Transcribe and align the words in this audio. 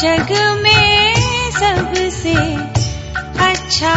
जग 0.00 0.30
में 0.62 1.14
सबसे 1.60 2.34
अच्छा 3.48 3.94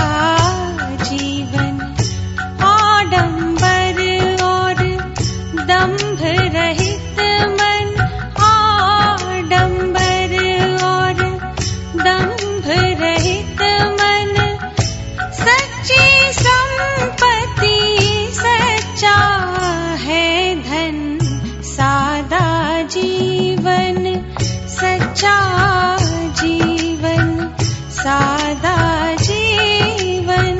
जीवन। 29.16 30.58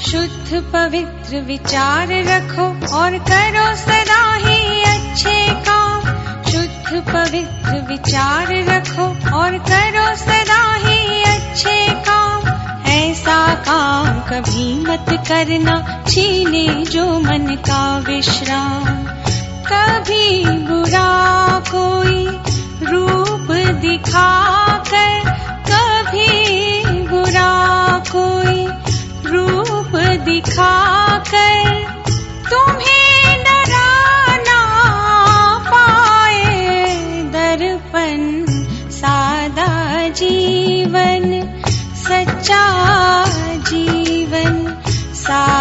शुद्ध 0.00 0.62
पवित्र 0.72 1.40
विचार 1.40 2.08
रखो 2.08 2.66
और 2.96 3.18
करो 3.18 3.66
सदा 3.76 4.22
ही 4.34 4.57
शुद्ध 6.88 7.08
पवित्र 7.08 7.86
विचार 7.88 8.46
रखो 8.48 9.36
और 9.36 9.58
करो 9.58 10.16
सदा 10.16 10.74
ही 10.74 11.22
अच्छे 11.22 11.88
काम। 11.90 12.42
ऐसा 12.86 13.54
काम 13.54 14.06
कभी 14.06 14.84
मत 14.84 15.06
करना, 15.10 16.04
छीने 16.08 16.84
जो 16.84 17.20
मन 17.20 17.56
का 17.68 17.98
विश्राम। 17.98 18.84
कभी 19.72 20.44
बुरा 20.44 21.58
कोई 21.58 22.27
सादा 45.28 45.57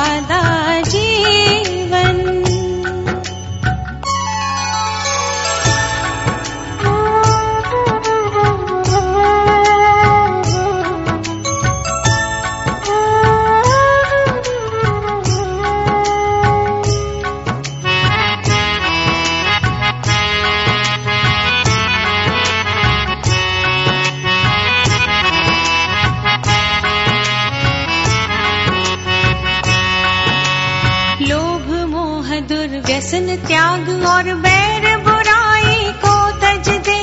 दुर्व्यसन 33.08 33.48
त्याग 33.48 33.90
और 34.06 34.24
बैर 34.36 34.98
बुराई 34.98 35.92
को 36.06 36.16
तज 36.32 36.70
दे। 36.70 37.00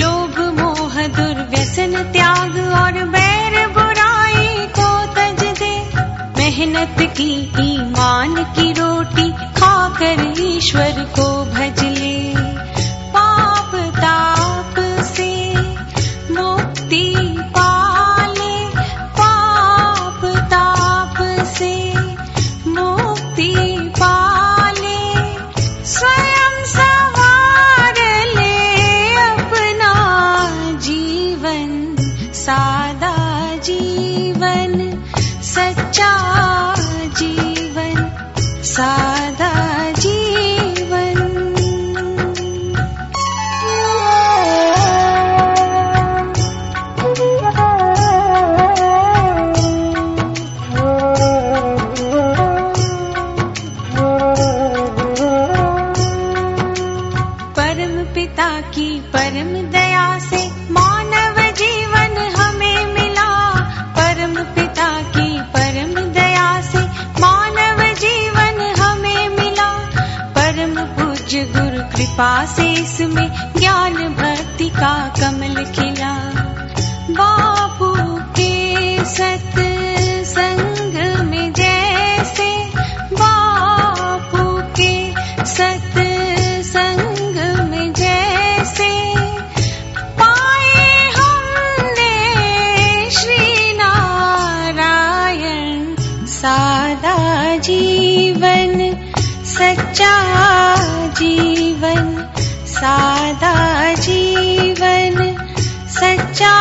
लोभ, 0.00 0.38
मोह, 0.60 1.06
दुर्व्यसन, 1.06 1.92
त्याग 2.12 2.56
और 2.82 3.04
बैर 3.04 3.66
बुराई 3.68 4.66
को 4.78 4.88
तज 5.14 5.44
दे। 5.58 5.70
मेहनत 6.38 6.96
की 7.00 7.30
ईमान 7.60 8.34
की 8.34 8.72
रोटी 8.72 9.30
खाकर 9.32 10.34
ईश्वर 10.40 11.06
को 11.16 11.44
भज 11.44 11.77
सादा 32.48 33.14
जीवन 33.64 34.74
सच्चा 35.52 36.27
कृपा 71.98 72.44
से 72.46 72.72
इसमें 72.72 73.28
ज्ञान 73.56 73.94
भक्ति 74.14 74.68
का 74.68 75.08
कमल 75.20 75.64
खिला। 75.64 76.14
बापू 77.10 77.94
के 78.36 79.04
सत 79.04 79.54
संग 80.30 81.26
में 81.26 81.52
जैसे 81.52 82.50
बापू 83.12 84.72
के 84.80 85.14
सत 85.44 85.94
संग 86.70 87.68
में 87.70 87.92
जैसे 87.92 88.90
पाए 90.20 91.10
हमने 91.16 92.14
श्री 93.10 93.72
नारायण 93.72 95.94
सादा 96.26 97.56
जीवन, 97.56 98.96
सच्चा 99.44 100.14
सादा 102.80 103.54
जीवन 103.94 105.16
सच्चा 105.94 106.54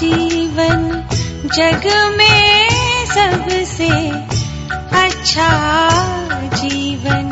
जीवन 0.00 0.86
जग 1.56 1.86
में 2.18 2.68
सबसे 3.14 3.90
अच्छा 5.02 5.50
जीवन। 6.56 7.31